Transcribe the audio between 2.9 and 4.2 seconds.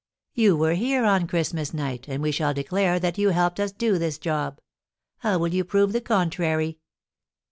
that you helped us to do this